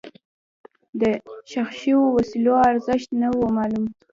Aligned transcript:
د 1.01 1.03
ښخ 1.51 1.69
شوو 1.81 2.07
وسلو 2.15 2.53
ارزښت 2.69 3.09
نه 3.21 3.27
و 3.37 3.39
معلوم. 3.57 3.85